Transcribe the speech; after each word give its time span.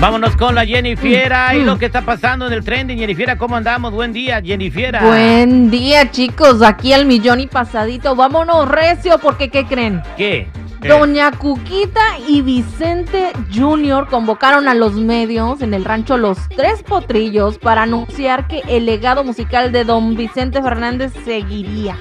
Vámonos 0.00 0.34
con 0.36 0.54
la 0.54 0.64
Jennifiera 0.64 1.54
y 1.54 1.60
Mm. 1.60 1.66
lo 1.66 1.78
que 1.78 1.86
está 1.86 2.00
pasando 2.02 2.46
en 2.46 2.54
el 2.54 2.64
trending. 2.64 2.98
Jennifiera, 2.98 3.36
¿cómo 3.36 3.56
andamos? 3.56 3.92
Buen 3.92 4.14
día, 4.14 4.40
Jennifiera. 4.42 5.02
Buen 5.04 5.70
día, 5.70 6.10
chicos. 6.10 6.62
Aquí 6.62 6.94
al 6.94 7.04
millón 7.04 7.40
y 7.40 7.46
pasadito. 7.46 8.16
Vámonos 8.16 8.66
recio, 8.66 9.18
porque 9.18 9.50
¿qué 9.50 9.66
creen? 9.66 10.02
¿Qué? 10.16 10.48
Doña 10.80 11.30
Cuquita 11.32 12.00
y 12.26 12.40
Vicente 12.40 13.32
Jr. 13.54 14.06
convocaron 14.08 14.66
a 14.66 14.72
los 14.74 14.94
medios 14.94 15.60
en 15.60 15.74
el 15.74 15.84
rancho 15.84 16.16
Los 16.16 16.38
Tres 16.56 16.82
Potrillos 16.82 17.58
para 17.58 17.82
anunciar 17.82 18.48
que 18.48 18.62
el 18.66 18.86
legado 18.86 19.22
musical 19.22 19.70
de 19.72 19.84
don 19.84 20.16
Vicente 20.16 20.62
Fernández 20.62 21.12
seguiría. 21.26 21.98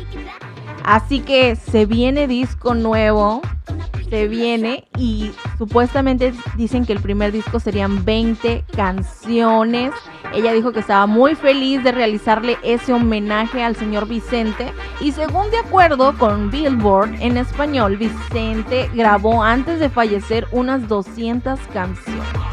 Así 0.86 1.20
que 1.20 1.58
se 1.58 1.86
viene 1.86 2.28
disco 2.30 2.74
nuevo, 2.74 3.42
se 4.10 4.28
viene 4.28 4.88
y 4.98 5.32
supuestamente 5.58 6.34
dicen 6.56 6.86
que 6.86 6.94
el 6.94 7.00
primer 7.00 7.32
disco 7.32 7.60
serían 7.60 8.04
20 8.06 8.66
canciones. 8.76 9.92
Ella 10.34 10.54
dijo 10.54 10.72
que 10.72 10.80
estaba 10.80 11.06
muy 11.06 11.36
feliz 11.36 11.84
de 11.84 11.92
realizarle 11.92 12.58
ese 12.64 12.94
homenaje 12.94 13.64
al 13.64 13.76
señor 13.76 14.08
Vicente 14.08 14.72
y 15.00 15.12
según 15.12 15.50
de 15.52 15.58
acuerdo 15.58 16.18
con 16.18 16.52
Billboard 16.52 17.16
en 17.22 17.38
español, 17.38 17.98
Vicente 17.98 18.90
grabó 18.94 19.44
antes 19.44 19.80
de 19.80 19.90
fallecer 19.90 20.48
unas 20.52 20.88
200 20.88 21.60
canciones. 21.74 22.49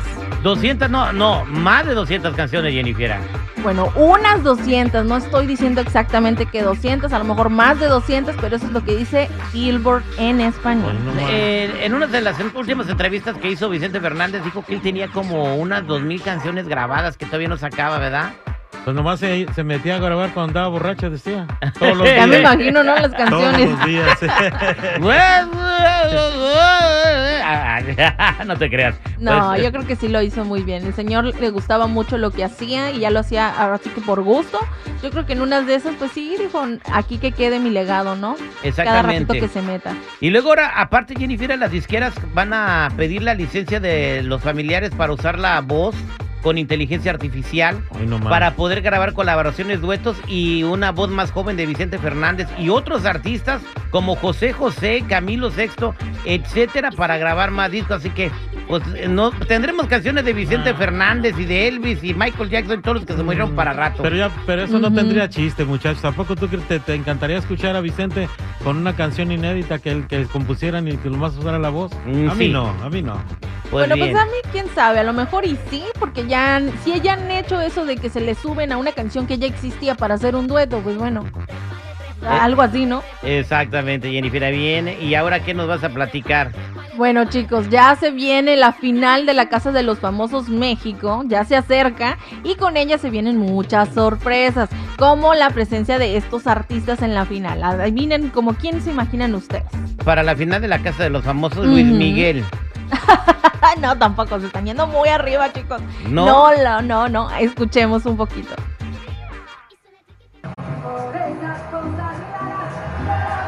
200, 0.47 0.89
no, 0.89 1.12
no, 1.12 1.44
más 1.47 1.84
de 1.86 1.94
200 1.94 2.34
canciones, 2.36 2.72
Jennifiera. 2.72 3.19
Bueno, 3.64 3.92
unas 3.97 4.44
200, 4.44 5.05
no 5.05 5.16
estoy 5.16 5.47
diciendo 5.47 5.80
exactamente 5.80 6.47
que 6.47 6.62
200, 6.62 7.12
a 7.12 7.19
lo 7.19 7.25
mejor 7.25 7.50
más 7.50 7.80
de 7.80 7.86
200, 7.86 8.36
pero 8.41 8.55
eso 8.55 8.66
es 8.66 8.72
lo 8.72 8.84
que 8.84 8.94
dice 8.97 9.28
Billboard 9.53 10.05
en 10.19 10.41
español. 10.41 10.97
Eh, 11.28 11.80
en 11.83 11.94
una 11.94 12.06
de 12.06 12.20
las 12.20 12.36
últimas 12.55 12.88
entrevistas 12.88 13.36
que 13.38 13.50
hizo 13.50 13.69
Vicente 13.69 14.00
Fernández, 14.00 14.44
dijo 14.44 14.64
que 14.64 14.75
él 14.75 14.80
tenía 14.83 15.08
como 15.08 15.56
unas 15.56 15.83
2.000 15.83 16.22
canciones 16.22 16.69
grabadas 16.69 17.16
que 17.16 17.27
todavía 17.27 17.48
no 17.48 17.56
sacaba, 17.56 17.98
¿verdad? 17.98 18.31
Pues 18.84 18.94
nomás 18.94 19.19
se, 19.19 19.48
se 19.53 19.64
metía 19.64 19.97
a 19.97 19.98
grabar 19.98 20.31
cuando 20.33 20.50
andaba 20.60 20.69
borracho, 20.69 21.10
decía. 21.10 21.44
Todos 21.77 21.97
los 21.97 22.06
Ya 22.14 22.25
me 22.25 22.36
días. 22.38 22.53
imagino, 22.55 22.84
¿no? 22.84 22.94
Las 22.94 23.10
Todos 23.10 23.16
canciones. 23.31 23.70
los 23.70 23.84
días. 23.84 24.19
no 28.47 28.56
te 28.56 28.70
creas. 28.70 28.94
No, 29.19 29.48
Pues, 29.50 29.62
yo 29.62 29.72
creo 29.72 29.86
que 29.86 29.97
sí 29.97 30.08
lo 30.08 30.22
hizo 30.22 30.44
muy 30.44 30.62
bien. 30.62 30.84
El 30.87 30.94
señor 30.94 31.25
le 31.25 31.50
gustaba 31.50 31.87
mucho 31.87 32.19
lo 32.19 32.31
que 32.31 32.44
hacía 32.44 32.91
y 32.91 33.00
ya 33.00 33.10
lo 33.10 33.20
hacía 33.20 33.48
ahora 33.48 33.78
sí 33.78 33.91
que 33.91 34.00
por 34.00 34.22
gusto. 34.22 34.59
Yo 35.03 35.10
creo 35.10 35.26
que 35.26 35.34
en 35.34 35.43
unas 35.43 35.66
de 35.66 35.75
esas, 35.75 35.94
pues 35.97 36.12
sí, 36.12 36.37
dijo, 36.38 36.65
aquí 36.93 37.19
que 37.19 37.32
quede 37.32 37.59
mi 37.60 37.70
legado, 37.70 38.16
¿no? 38.16 38.34
Cada 38.37 39.03
ratito 39.03 39.32
Exactamente. 39.34 39.41
que 39.41 39.48
se 39.48 39.62
meta. 39.62 39.94
Y 40.20 40.31
luego 40.31 40.48
ahora, 40.50 40.72
aparte, 40.81 41.15
Jennifer, 41.16 41.56
las 41.59 41.70
disqueras 41.70 42.15
van 42.34 42.53
a 42.53 42.88
pedir 42.97 43.22
la 43.22 43.34
licencia 43.34 43.81
de 43.81 44.22
los 44.22 44.43
familiares 44.43 44.91
para 44.97 45.12
usar 45.12 45.38
la 45.38 45.60
voz 45.60 45.94
con 46.46 46.58
inteligencia 46.58 47.10
artificial 47.10 47.82
no 48.06 48.20
más. 48.20 48.28
para 48.28 48.54
poder 48.54 48.80
grabar 48.80 49.14
colaboraciones, 49.14 49.80
duetos 49.80 50.16
y 50.28 50.62
una 50.62 50.92
voz 50.92 51.10
más 51.10 51.32
joven 51.32 51.56
de 51.56 51.66
Vicente 51.66 51.98
Fernández 51.98 52.46
y 52.56 52.68
otros 52.68 53.04
artistas 53.04 53.62
como 53.90 54.14
José 54.14 54.52
José, 54.52 55.02
Camilo 55.08 55.50
Sexto, 55.50 55.92
etcétera, 56.24 56.92
para 56.92 57.18
grabar 57.18 57.50
más 57.50 57.72
discos. 57.72 57.96
Así 57.96 58.10
que, 58.10 58.30
pues, 58.68 58.80
no 59.08 59.32
tendremos 59.32 59.88
canciones 59.88 60.24
de 60.24 60.32
Vicente 60.34 60.70
Ah. 60.70 60.74
Fernández 60.76 61.34
y 61.36 61.46
de 61.46 61.66
Elvis 61.66 62.04
y 62.04 62.14
Michael 62.14 62.48
Jackson, 62.48 62.80
todos 62.80 62.98
los 62.98 63.06
que 63.06 63.14
se 63.16 63.24
murieron 63.24 63.56
para 63.56 63.72
rato. 63.72 64.04
Pero, 64.04 64.14
ya, 64.14 64.30
pero 64.46 64.62
eso 64.62 64.78
no 64.78 64.92
tendría 64.92 65.28
chiste, 65.28 65.64
muchachos. 65.64 66.00
¿Tampoco 66.00 66.36
tú 66.36 66.46
crees- 66.46 66.68
te, 66.68 66.78
te 66.78 66.94
encantaría 66.94 67.38
escuchar 67.38 67.74
a 67.74 67.80
Vicente 67.80 68.28
con 68.62 68.76
una 68.76 68.94
canción 68.94 69.32
inédita 69.32 69.80
que, 69.80 69.90
el, 69.90 70.06
que 70.06 70.26
compusieran 70.26 70.86
y 70.86 70.96
que 70.96 71.10
nomás 71.10 71.36
usara 71.36 71.58
la 71.58 71.70
voz? 71.70 71.90
Mm, 72.06 72.30
a 72.30 72.34
mí 72.36 72.46
sí. 72.46 72.52
no, 72.52 72.68
a 72.84 72.88
mí 72.88 73.02
no. 73.02 73.20
Pues 73.71 73.88
bueno, 73.88 73.94
bien. 73.94 74.12
pues 74.12 74.22
a 74.22 74.27
mí, 74.27 74.37
quién 74.53 74.66
sabe, 74.75 75.00
a 75.00 75.04
lo 75.04 75.12
mejor 75.12 75.44
y 75.44 75.59
sí, 75.71 75.84
porque 75.99 76.27
ya, 76.27 76.62
si 76.84 77.00
ya 77.00 77.15
han 77.15 77.31
hecho 77.31 77.60
eso 77.60 77.84
de 77.84 77.97
que 77.97 78.10
se 78.10 78.21
le 78.21 78.34
suben 78.34 78.72
a 78.72 78.77
una 78.77 78.93
canción 78.93 79.27
que 79.27 79.38
ya 79.38 79.47
existía 79.47 79.94
para 79.94 80.15
hacer 80.15 80.37
un 80.37 80.47
dueto, 80.47 80.81
pues 80.81 80.97
bueno, 80.97 81.25
algo 82.28 82.62
así, 82.62 82.87
¿no? 82.87 83.03
Exactamente, 83.22 84.10
Jennifer, 84.10 84.53
viene. 84.53 84.99
¿Y 85.00 85.15
ahora 85.15 85.41
qué 85.41 85.55
nos 85.55 85.69
vas 85.69 85.84
a 85.84 85.88
platicar? 85.88 86.53
Bueno, 86.97 87.26
chicos, 87.26 87.69
ya 87.69 87.94
se 87.97 88.10
viene 88.10 88.56
la 88.56 88.72
final 88.72 89.26
de 89.26 89.34
la 89.34 89.49
Casa 89.49 89.71
de 89.71 89.82
los 89.82 89.99
Famosos 89.99 90.49
México, 90.49 91.22
ya 91.26 91.44
se 91.44 91.55
acerca 91.55 92.16
y 92.43 92.55
con 92.55 92.78
ella 92.78 92.97
se 92.97 93.10
vienen 93.10 93.37
muchas 93.37 93.93
sorpresas, 93.93 94.71
como 94.97 95.34
la 95.34 95.50
presencia 95.50 95.99
de 95.99 96.16
estos 96.16 96.47
artistas 96.47 97.03
en 97.03 97.15
la 97.15 97.26
final. 97.26 97.62
Adivinen 97.62 98.31
como 98.31 98.55
quién 98.55 98.81
se 98.81 98.91
imaginan 98.91 99.34
ustedes. 99.34 99.65
Para 100.05 100.22
la 100.22 100.34
final 100.34 100.62
de 100.62 100.69
la 100.69 100.78
Casa 100.78 101.03
de 101.03 101.10
los 101.10 101.25
Famosos, 101.25 101.66
Luis. 101.66 101.84
Miguel. 101.84 102.44
no, 103.81 103.98
tampoco, 103.98 104.41
se 104.41 104.47
están 104.47 104.66
yendo 104.66 104.87
muy 104.87 105.09
arriba, 105.09 105.53
chicos. 105.53 105.81
No. 106.09 106.26
no, 106.26 106.56
no, 106.56 106.82
no, 106.82 107.09
no. 107.09 107.31
escuchemos 107.37 108.04
un 108.06 108.16
poquito. 108.16 108.54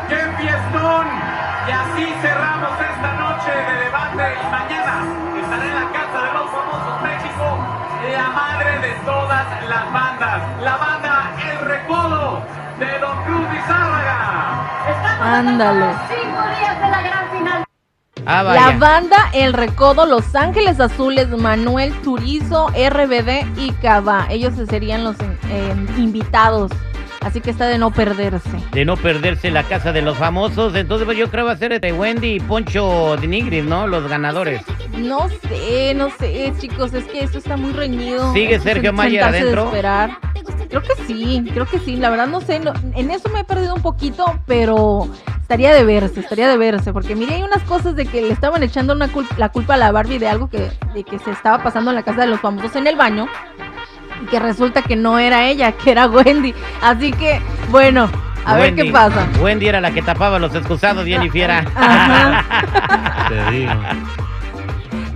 ¡Qué 0.08 0.16
fiestón! 0.38 1.06
Y 1.68 1.70
así 1.70 2.06
cerramos 2.22 2.72
esta 2.80 3.12
noche 3.14 3.50
de 3.50 3.84
debate 3.84 4.36
y 4.40 4.50
mañana 4.50 5.04
estará 5.42 5.64
en 5.64 5.74
la 5.74 5.92
Casa 5.92 6.22
de 6.24 6.32
los 6.32 6.50
Famosos 6.50 7.02
México 7.02 7.78
la 8.12 8.28
madre 8.30 8.78
de 8.80 8.94
todas 9.04 9.46
las 9.68 9.92
bandas, 9.92 10.42
la 10.62 10.76
banda 10.76 11.30
El 11.50 11.66
Recodo 11.66 12.42
de 12.78 12.98
Don 12.98 13.24
Cruz 13.24 13.50
Lizárraga. 13.52 14.18
Ándale. 15.20 15.84
Ah, 15.84 16.88
La 16.90 17.02
vaya. 18.42 18.76
banda 18.78 19.16
El 19.32 19.52
Recodo, 19.52 20.06
Los 20.06 20.34
Ángeles 20.34 20.80
Azules, 20.80 21.28
Manuel 21.28 21.92
Turizo, 22.02 22.68
RBD 22.68 23.46
y 23.58 23.72
Cava. 23.82 24.26
Ellos 24.30 24.54
serían 24.68 25.04
los 25.04 25.16
eh, 25.50 25.74
invitados. 25.96 26.70
Así 27.20 27.40
que 27.40 27.50
está 27.50 27.66
de 27.66 27.78
no 27.78 27.90
perderse. 27.90 28.48
De 28.72 28.84
no 28.84 28.96
perderse 28.96 29.50
la 29.50 29.64
Casa 29.64 29.92
de 29.92 30.02
los 30.02 30.16
Famosos. 30.16 30.74
Entonces, 30.76 31.04
pues, 31.04 31.18
yo 31.18 31.28
creo 31.30 31.46
va 31.46 31.52
a 31.52 31.56
ser 31.56 31.72
este 31.72 31.92
Wendy 31.92 32.34
y 32.34 32.40
Poncho 32.40 33.16
de 33.20 33.26
Nigris, 33.26 33.64
¿no? 33.64 33.86
Los 33.88 34.06
ganadores. 34.08 34.62
No 34.96 35.28
sé, 35.48 35.94
no 35.94 36.10
sé, 36.10 36.52
chicos, 36.60 36.94
es 36.94 37.04
que 37.06 37.24
esto 37.24 37.38
está 37.38 37.56
muy 37.56 37.72
reñido. 37.72 38.32
¿Sigue 38.32 38.54
es 38.54 38.62
Sergio 38.62 38.92
Mayer 38.92 39.22
sentarse 39.24 39.36
de 39.36 39.42
adentro? 39.52 39.64
esperar. 39.66 40.10
Creo 40.68 40.82
que 40.82 40.94
sí, 41.06 41.44
creo 41.52 41.66
que 41.66 41.78
sí. 41.80 41.96
La 41.96 42.08
verdad 42.10 42.28
no 42.28 42.40
sé, 42.40 42.60
no- 42.60 42.72
en 42.94 43.10
eso 43.10 43.28
me 43.30 43.40
he 43.40 43.44
perdido 43.44 43.74
un 43.74 43.82
poquito, 43.82 44.24
pero 44.46 45.08
estaría 45.48 45.72
de 45.72 45.82
verse, 45.82 46.20
estaría 46.20 46.46
de 46.46 46.58
verse, 46.58 46.92
porque 46.92 47.16
mire, 47.16 47.36
hay 47.36 47.42
unas 47.42 47.62
cosas 47.62 47.96
de 47.96 48.04
que 48.04 48.20
le 48.20 48.32
estaban 48.32 48.62
echando 48.62 48.92
una 48.92 49.06
cul- 49.08 49.26
la 49.38 49.48
culpa 49.48 49.74
a 49.74 49.76
la 49.78 49.90
Barbie 49.90 50.18
de 50.18 50.28
algo 50.28 50.50
que, 50.50 50.70
de 50.92 51.04
que 51.04 51.18
se 51.18 51.30
estaba 51.30 51.62
pasando 51.62 51.90
en 51.90 51.94
la 51.96 52.02
casa 52.02 52.20
de 52.20 52.26
los 52.26 52.38
famosos 52.38 52.76
en 52.76 52.86
el 52.86 52.96
baño. 52.96 53.26
Y 54.22 54.26
que 54.26 54.38
resulta 54.40 54.82
que 54.82 54.94
no 54.94 55.18
era 55.18 55.46
ella, 55.48 55.72
que 55.84 55.90
era 55.92 56.06
Wendy. 56.06 56.52
Así 56.82 57.12
que, 57.12 57.40
bueno, 57.70 58.10
a 58.44 58.56
ver 58.56 58.74
qué 58.74 58.84
pasa. 58.92 59.26
Wendy 59.40 59.68
era 59.68 59.80
la 59.80 59.90
que 59.90 60.02
tapaba 60.02 60.38
los 60.38 60.54
excusados, 60.54 61.06
Jennifer. 61.06 61.50
Ajá. 61.50 62.44
Te 63.30 63.50
digo. 63.50 63.72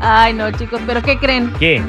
Ay, 0.00 0.32
no, 0.32 0.50
chicos, 0.52 0.81
pero 0.87 1.02
¿qué 1.02 1.19
creen? 1.19 1.52
¿Qué? 1.58 1.82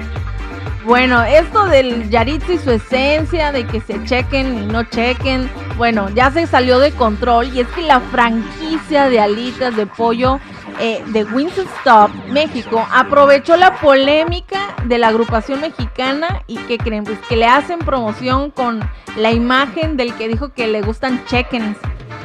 Bueno, 0.84 1.24
esto 1.24 1.64
del 1.68 2.10
Yaritza 2.10 2.52
y 2.52 2.58
su 2.58 2.72
esencia, 2.72 3.54
de 3.54 3.66
que 3.66 3.80
se 3.80 4.04
chequen 4.04 4.64
y 4.64 4.66
no 4.66 4.84
chequen, 4.84 5.50
bueno, 5.78 6.10
ya 6.10 6.32
se 6.32 6.46
salió 6.48 6.80
de 6.80 6.92
control 6.92 7.48
y 7.54 7.62
es 7.62 7.68
que 7.70 7.82
la 7.82 8.00
franquicia 8.00 9.10
de 9.10 9.20
alitas 9.20 9.76
de 9.76 9.86
pollo 9.86 10.40
eh, 10.80 11.04
de 11.08 11.24
Winston 11.26 11.66
Stop 11.80 12.12
México 12.30 12.86
aprovechó 12.92 13.58
la 13.58 13.76
polémica 13.80 14.60
de 14.86 14.98
la 14.98 15.10
agrupación 15.10 15.62
mexicana 15.62 16.42
y 16.48 16.58
que 16.58 16.78
creen, 16.78 17.04
pues 17.04 17.20
que 17.30 17.36
le 17.38 17.46
hacen 17.48 17.80
promoción 17.80 18.52
con 18.52 18.80
la 19.18 19.32
imagen 19.32 19.98
del 19.98 20.14
que 20.16 20.28
dijo 20.28 20.54
que 20.54 20.68
le 20.68 20.82
gustan 20.82 21.24
checkens, 21.26 21.78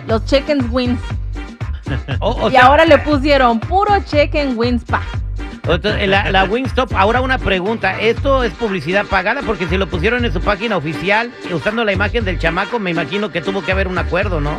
los 0.07 0.25
checkens 0.25 0.65
wins. 0.71 1.01
O- 2.21 2.33
o 2.33 2.49
y 2.49 2.53
sea, 2.53 2.67
ahora 2.67 2.85
le 2.85 2.99
pusieron 2.99 3.59
puro 3.61 3.95
checken 4.05 4.59
wins 4.59 4.85
pa. 4.85 5.01
Entonces, 5.69 6.09
la, 6.09 6.31
la 6.31 6.45
Wingstop, 6.45 6.95
ahora 6.95 7.21
una 7.21 7.39
pregunta, 7.39 8.01
¿esto 8.01 8.43
es 8.43 8.53
publicidad 8.55 9.05
pagada? 9.07 9.43
Porque 9.43 9.67
si 9.69 9.77
lo 9.77 9.87
pusieron 9.87 10.25
en 10.25 10.33
su 10.33 10.41
página 10.41 10.77
oficial, 10.77 11.31
usando 11.53 11.85
la 11.85 11.93
imagen 11.93 12.25
del 12.25 12.39
chamaco, 12.39 12.79
me 12.79 12.91
imagino 12.91 13.31
que 13.31 13.43
tuvo 13.43 13.63
que 13.63 13.73
haber 13.73 13.87
un 13.87 13.99
acuerdo, 13.99 14.41
¿no? 14.41 14.57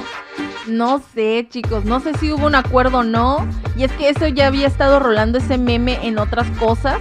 No 0.68 1.02
sé, 1.16 1.48
chicos, 1.50 1.84
no 1.84 2.00
sé 2.00 2.14
si 2.20 2.32
hubo 2.32 2.46
un 2.46 2.54
acuerdo 2.54 3.00
o 3.00 3.04
no. 3.04 3.48
Y 3.76 3.86
es 3.86 3.92
que 3.94 4.10
eso 4.10 4.28
ya 4.28 4.48
había 4.48 4.68
estado 4.68 5.00
rolando 5.00 5.40
ese 5.40 5.58
meme 5.58 5.98
en 6.04 6.20
otras 6.20 6.48
cosas. 6.60 7.00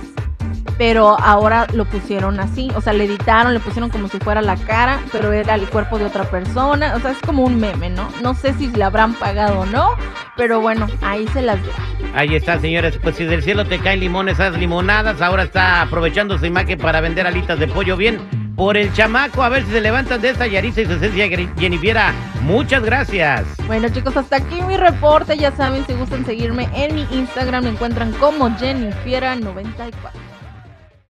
pero 0.79 1.19
ahora 1.21 1.67
lo 1.75 1.85
pusieron 1.85 2.39
así, 2.39 2.71
o 2.77 2.81
sea, 2.81 2.93
le 2.93 3.05
editaron, 3.05 3.53
le 3.53 3.61
pusieron 3.61 3.91
como 3.91 4.09
si 4.09 4.19
fuera 4.19 4.41
la 4.41 4.57
cara, 4.57 5.01
pero 5.11 5.33
era 5.33 5.57
el 5.57 5.69
cuerpo 5.69 5.99
de 5.99 6.07
otra 6.07 6.25
persona, 6.31 6.95
o 6.95 7.01
sea, 7.01 7.11
es 7.11 7.19
como 7.19 7.45
un 7.45 7.59
meme, 7.59 7.91
¿no? 7.91 8.09
No 8.23 8.35
sé 8.35 8.55
si 8.55 8.69
le 8.69 8.85
habrán 8.85 9.15
pagado 9.15 9.61
o 9.61 9.67
no, 9.67 9.91
pero 10.37 10.61
bueno, 10.61 10.87
ahí 11.03 11.27
se 11.29 11.43
las 11.43 11.61
dejo. 11.63 11.83
Ahí 12.15 12.35
está, 12.35 12.59
señores. 12.59 12.99
Pues 13.03 13.17
si 13.17 13.25
del 13.25 13.43
cielo 13.43 13.65
te 13.67 13.79
caen 13.79 14.01
limones, 14.01 14.35
esas 14.35 14.57
limonadas. 14.57 15.21
Ahora 15.21 15.45
está 15.45 15.83
aprovechando 15.83 16.39
su 16.39 16.47
imagen 16.47 16.79
para 16.79 17.01
vender 17.01 17.27
alitas 17.27 17.59
de 17.59 17.69
pollo 17.69 17.97
bien 17.97 18.19
por 18.57 18.77
el 18.77 18.93
chamaco. 18.93 19.43
A 19.43 19.49
ver 19.49 19.65
si 19.65 19.73
se 19.73 19.81
levantan 19.81 20.21
de 20.21 20.31
esta 20.31 20.47
Yarisa 20.47 20.81
y 20.83 20.87
su 20.87 20.93
esencia 20.93 21.29
Jennifiera. 21.59 22.13
Muchas 22.43 22.83
gracias. 22.83 23.45
Bueno, 23.67 23.89
chicos, 23.89 24.17
hasta 24.17 24.37
aquí 24.37 24.61
mi 24.63 24.77
reporte. 24.77 25.37
Ya 25.37 25.53
saben, 25.53 25.87
si 25.87 25.95
gustan 25.95 26.25
seguirme 26.25 26.69
en 26.75 26.95
mi 26.95 27.07
Instagram, 27.13 27.65
me 27.65 27.71
encuentran 27.71 28.13
como 28.13 28.49
Jennifiera94. 28.51 30.28